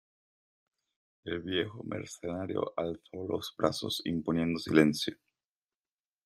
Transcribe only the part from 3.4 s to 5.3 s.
brazos imponiendo silencio: